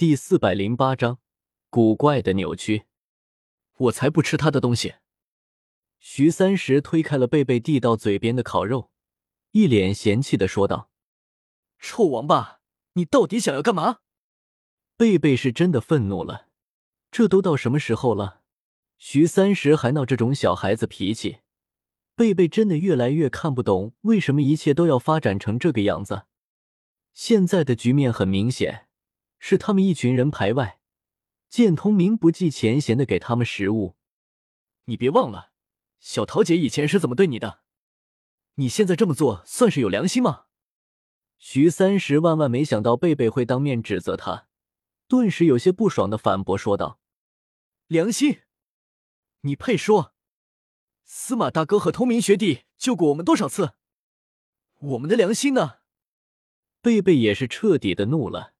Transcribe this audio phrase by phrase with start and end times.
[0.00, 1.18] 第四百零八章
[1.68, 2.86] 古怪的扭曲。
[3.76, 4.94] 我才不吃他的东西！
[5.98, 8.90] 徐三石推开了贝贝递到嘴边的烤肉，
[9.50, 10.90] 一脸嫌弃的说道
[11.78, 12.60] ：“臭王八，
[12.94, 13.98] 你到底想要干嘛？”
[14.96, 16.46] 贝贝是真的愤怒了，
[17.10, 18.40] 这都到什么时候了？
[18.96, 21.40] 徐三石还闹这种小孩子脾气，
[22.14, 26.22] 贝贝真的越来越看不懂，为什么一切都要发展成这个样子。
[27.12, 28.86] 现在的局面很明显，
[29.40, 30.78] 是他们一群人排外，
[31.48, 33.96] 剑通明不计前嫌的给他们食物。
[34.84, 35.50] 你别忘了，
[35.98, 37.62] 小桃姐以前是怎么对你的？
[38.54, 40.44] 你现在这么做算是有良心吗？
[41.38, 44.46] 徐三石万万没想到贝贝会当面指责他，
[45.08, 47.00] 顿时有些不爽的反驳说道
[47.88, 48.42] ：“良心？”
[49.40, 50.14] 你配说？
[51.02, 53.72] 司马大哥和通明学弟救过我们多少次？
[54.80, 55.78] 我们的良心呢？
[56.82, 58.52] 贝贝也是彻底的怒了，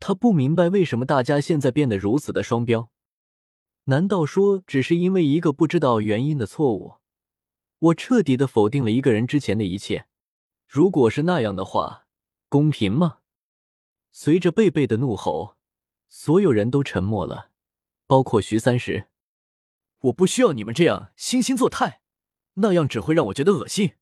[0.00, 2.90] 他不明白为什么大家现在变得如此的双标。
[3.84, 6.96] 难道说只是因为一个不知道原因的错误？
[7.78, 10.06] 我彻底的否定了一个人之前的一切。
[10.66, 12.06] 如果是那样的话，
[12.48, 13.18] 公平吗？
[14.10, 15.56] 随着贝贝的怒吼，
[16.08, 17.50] 所有人都沉默了，
[18.06, 19.08] 包括徐三石。
[20.00, 22.02] 我不需要你们这样惺惺作态，
[22.54, 23.92] 那样只会让我觉得恶心。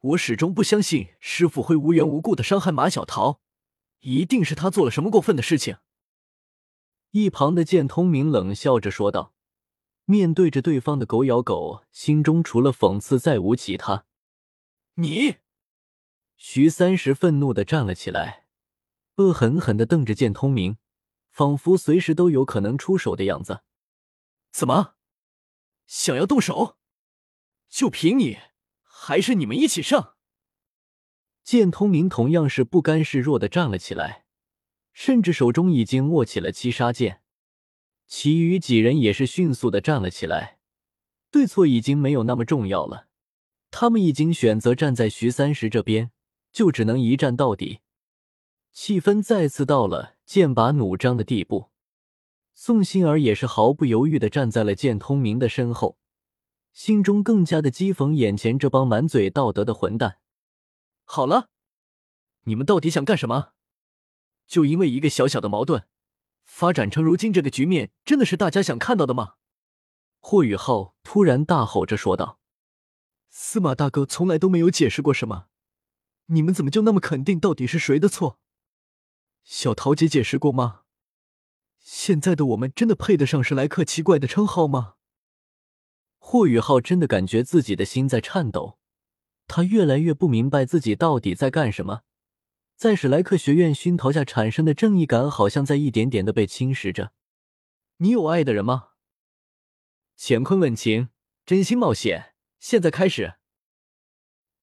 [0.00, 3.40] 我始终不相信师傅会无缘无故的伤害马小桃，
[4.04, 5.78] 一定是他做了什么过分的事情。
[7.12, 9.34] 一旁的剑通明冷笑着说道，
[10.04, 14.04] 面对着对方的狗咬狗，心中除了讽刺再无其他。
[14.96, 15.36] 你，
[16.36, 18.46] 徐三石愤怒的站了起来，
[19.16, 20.76] 恶狠狠的瞪着剑通明，
[21.30, 23.62] 仿佛随时都有可能出手的样子。
[24.52, 24.96] 怎么，
[25.86, 26.76] 想要动手？
[27.70, 28.38] 就凭你，
[28.82, 30.13] 还是你们一起上？
[31.44, 34.24] 剑通明同样是不甘示弱的站了起来，
[34.94, 37.20] 甚至手中已经握起了七杀剑。
[38.06, 40.58] 其余几人也是迅速的站了起来，
[41.30, 43.08] 对错已经没有那么重要了，
[43.70, 46.10] 他们已经选择站在徐三石这边，
[46.50, 47.80] 就只能一战到底。
[48.72, 51.70] 气氛再次到了剑拔弩张的地步。
[52.54, 55.98] 宋心儿也是毫不犹豫的站在了剑通明的身后，
[56.72, 60.18] 心中更加的讥讽眼前这帮满嘴道德的混蛋。
[61.04, 61.50] 好了，
[62.44, 63.52] 你们到底想干什么？
[64.46, 65.86] 就因为一个小小的矛盾，
[66.44, 69.34] 发展成如今这个局面，真的是大家想看到的吗？
[70.20, 72.40] 霍雨浩突然大吼着说道
[73.28, 75.48] ：“司马大哥从来都没有解释过什么，
[76.26, 78.38] 你们怎么就那么肯定到底是谁的错？
[79.44, 80.82] 小桃姐解释过吗？”
[81.80, 84.94] 现在的我们真的配得上史莱克奇怪的称号吗？
[86.18, 88.78] 霍雨浩真的感觉自己的心在颤抖，
[89.46, 92.02] 他越来越不明白自己到底在干什么。
[92.76, 97.12] 在史莱克学院熏陶下产生的正义感，好像在一点点的被侵蚀着。
[97.98, 98.88] 你有爱的人吗？
[100.18, 101.08] 乾坤问情，
[101.46, 103.34] 真心冒险，现在开始。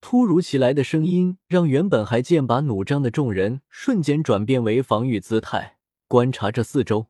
[0.02, 5.78] 突如其来的声音让原本还剑拔弩张的众人瞬间转变为防御姿态，
[6.08, 7.08] 观察着四周。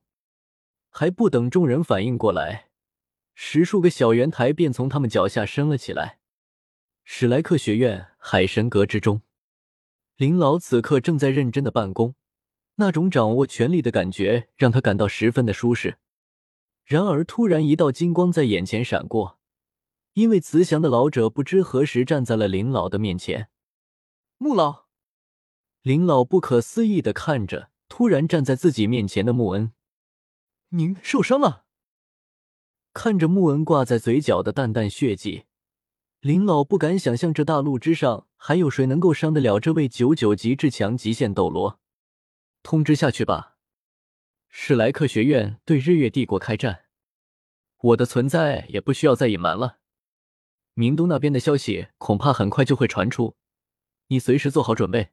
[0.90, 2.70] 还不等众人反应过来，
[3.34, 6.20] 十数个小圆台便从他们脚下升了起来。
[7.04, 9.22] 史莱克学院海神阁之中，
[10.16, 12.16] 林老此刻正在认真的办公，
[12.76, 15.98] 那种掌握权力的感觉让他感到十分的舒适。
[16.86, 19.40] 然而，突然一道金光在眼前闪过，
[20.14, 23.50] 因为慈祥的老者不知何时站在了林老的面前。
[24.38, 24.86] 穆老，
[25.82, 29.74] 林老不可思议的看着突然站在自己面前的穆恩。
[30.70, 31.66] 您受伤了。
[32.94, 35.46] 看着穆恩挂在嘴角的淡淡血迹，
[36.22, 41.80] 林老不敢想象这大陆之上还有谁能够伤得了这位九九级至强极限斗罗。
[42.62, 43.56] 通知下去吧，
[44.48, 46.86] 史莱克学院对日月帝国开战，
[47.80, 49.80] 我的存在也不需要再隐瞒了。
[50.76, 53.36] 明都那边的消息恐怕很快就会传出，
[54.10, 55.10] 你随时做好准备。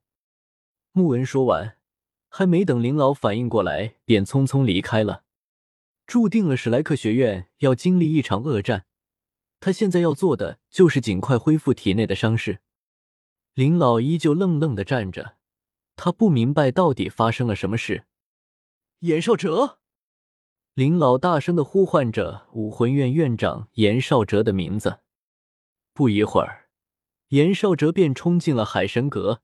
[0.93, 1.79] 穆恩说完，
[2.29, 5.25] 还没等林老反应过来，便匆匆离开了。
[6.07, 8.85] 注定了史莱克学院要经历一场恶战，
[9.61, 12.61] 他现在要做的就是尽快恢复体内的伤势。
[13.55, 15.37] 林老依旧愣愣的站着，
[15.97, 18.05] 他不明白到底发生了什么事。
[19.01, 19.79] 严少哲，
[20.75, 25.01] 林老大声的呼唤着武魂院院长严少哲的名字。
[25.93, 26.69] 不一会儿，
[27.29, 29.43] 严少哲便冲进了海神阁，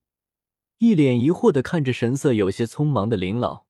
[0.78, 3.66] 一脸疑惑的看着神色有些匆忙的林老，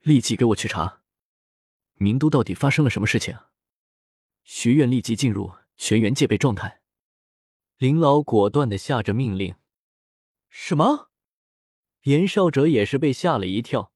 [0.00, 1.02] 立即给我去查。
[1.94, 3.38] 明都到底发生了什么事情？
[4.44, 6.80] 学院立即进入全员戒备状态。
[7.76, 9.54] 林老果断的下着命令。
[10.48, 11.10] 什么？
[12.02, 13.92] 严少哲也是被吓了一跳，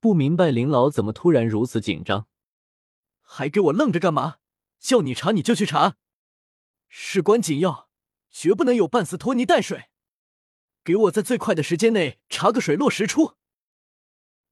[0.00, 2.28] 不明白林老怎么突然如此紧张。
[3.20, 4.36] 还给我愣着干嘛？
[4.78, 5.96] 叫你查你就去查，
[6.88, 7.88] 事关紧要，
[8.30, 9.86] 绝不能有半丝拖泥带水。
[10.84, 13.36] 给我在最快的时间内查个水落石出。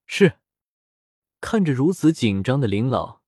[0.06, 0.40] 是。
[1.40, 3.20] 看着如此紧张的林老，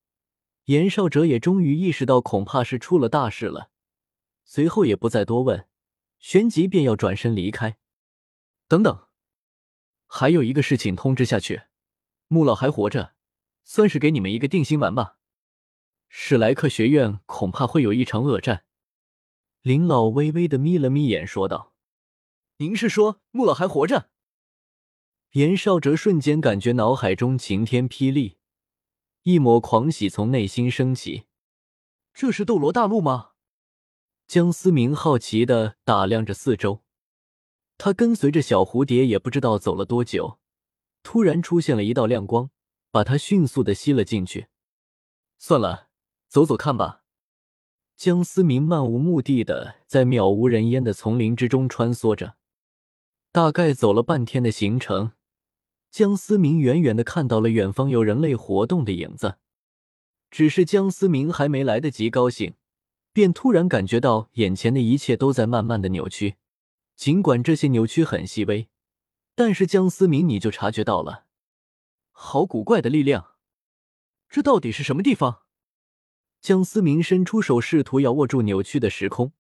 [0.67, 3.71] 严少哲也终于意识到恐怕是出了大事了，
[4.45, 5.69] 随后也不再多问，
[6.19, 7.79] 旋即便要转身离开。
[8.67, 9.07] 等等，
[10.07, 11.63] 还有一个事情通知下去，
[12.27, 13.15] 穆老还活着，
[13.63, 15.19] 算是给你们一个定心丸吧。
[16.09, 18.65] 史莱克学院恐怕会有一场恶战。
[19.63, 21.75] 林老微微的眯了眯眼，说道
[22.59, 24.11] ：“您是说穆老还活着？”
[25.33, 28.36] 严少哲瞬间感觉脑海中晴天霹雳，
[29.27, 31.25] 一抹狂喜从内心升起。
[32.15, 33.31] 这是斗罗大陆吗？
[34.29, 36.85] 江思明好奇的打量着四周，
[37.77, 40.39] 他跟随着小蝴蝶也不知道走了多久，
[41.03, 42.51] 突然出现了一道亮光，
[42.93, 44.47] 把他迅速的吸了进去。
[45.39, 45.89] 算了，
[46.29, 47.03] 走走看吧。
[47.97, 52.37] 江思明漫无目的的在渺无人烟的丛林之中穿梭着，
[53.33, 55.16] 大概走了半天的行程。
[55.91, 59.39] 江思明远远的看到了远方有人类活动的影子，
[60.31, 62.55] 只是江思明还没来得及高兴，
[63.13, 66.37] 便突然感觉到眼前的一切都在慢慢的扭曲。
[66.95, 68.69] 尽管这些扭曲很细微，
[69.35, 71.25] 但是江思明你就察觉到了，
[72.11, 73.35] 好古怪的力量，
[74.29, 75.43] 这到底是什么地方？
[76.43, 79.33] 江思明伸出手试图要握住扭曲的时空，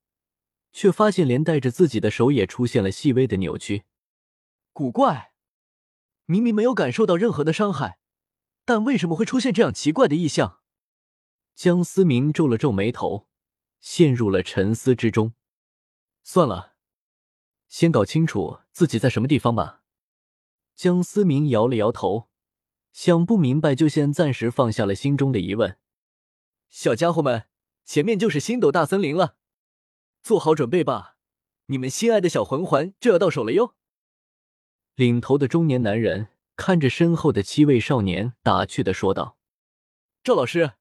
[0.72, 3.84] 却发现连带着自己的手也出现了细微的扭曲。
[4.72, 5.34] 古怪。
[6.26, 7.99] 明明没有感受到任何的伤害，
[8.64, 10.61] 但为什么会出现这样奇怪的异象？
[11.55, 13.28] 江思明皱了皱眉头，
[13.81, 15.34] 陷入了沉思之中。
[16.23, 16.75] 算了，
[17.69, 19.82] 先搞清楚自己在什么地方吧。
[20.75, 22.29] 江思明摇了摇头，
[22.93, 25.79] 想不明白就先暂时放下了心中的疑问。
[26.69, 27.46] 小家伙们，
[27.84, 29.37] 前面就是星斗大森林了，
[30.22, 31.17] 做好准备吧，
[31.67, 33.76] 你们心爱的小魂环就要到手了哟。
[34.96, 39.37] 领头的中年男人看着身后的七位少年，打趣的说道
[40.25, 40.72] ：“赵老师，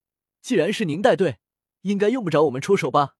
[0.41, 1.39] 既然是您带队，
[1.81, 3.17] 应该用不着我们出手吧？”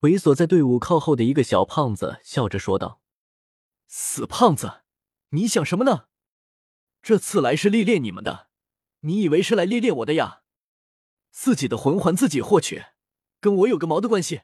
[0.00, 3.00] 猥琐在队伍靠后的一个小胖子笑着说道
[3.88, 4.82] ：“死胖子，
[5.30, 6.08] 你想什么呢？
[7.00, 8.50] 这次来是历练你们的，
[9.00, 10.42] 你以为是来历练我的呀？
[11.30, 12.84] 自己的魂环自己获取，
[13.40, 14.42] 跟我有个毛的关系？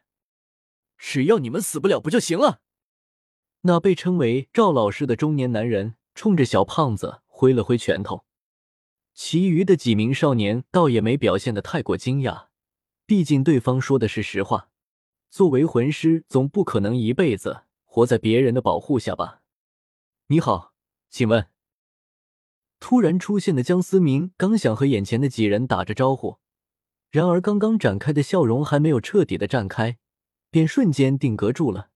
[0.96, 2.62] 只要你们死不了，不就行了？”
[3.62, 8.24] 那被称为赵老师的中年男人冲着小胖子挥了挥拳头，
[9.14, 12.46] 其余的几名少年倒也没表现的太过惊讶，
[13.04, 14.68] 毕竟对方说的是实话。
[15.30, 19.42] 作为魂师，总不可能一辈子活在别人的保护下吧？
[20.28, 20.72] 你好，
[21.10, 21.48] 请问？
[22.80, 26.38] 突然出现的江思明刚想和眼前的几人打着招呼，
[27.10, 29.98] 然而刚刚展开的笑容还没有彻底的绽开，
[30.50, 31.90] 便瞬间定格住了。